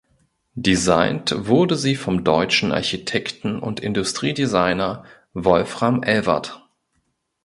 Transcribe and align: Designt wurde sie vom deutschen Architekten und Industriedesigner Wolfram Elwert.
Designt 0.55 1.45
wurde 1.45 1.75
sie 1.75 1.95
vom 1.95 2.23
deutschen 2.23 2.71
Architekten 2.71 3.59
und 3.59 3.79
Industriedesigner 3.81 5.03
Wolfram 5.35 6.01
Elwert. 6.01 6.67